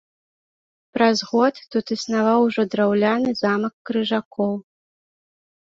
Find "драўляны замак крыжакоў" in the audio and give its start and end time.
2.71-4.53